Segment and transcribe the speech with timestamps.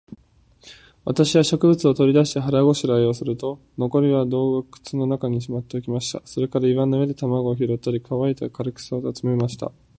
[1.05, 6.23] 私は食物を取り出して、腹ごしらえをすると、残りは洞穴の中にしまっておきました。
[6.25, 9.71] それから岩の上で卵を拾ったり、乾いた枯草を集めました。